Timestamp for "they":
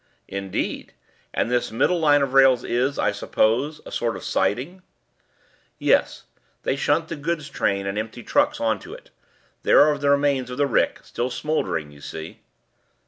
6.63-6.75